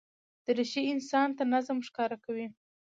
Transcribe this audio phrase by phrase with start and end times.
[0.45, 2.47] دریشي انسان ته نظم ښکاره کوي.